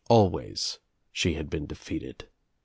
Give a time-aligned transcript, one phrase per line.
[0.09, 0.79] Always
[1.11, 2.27] she had been defeated.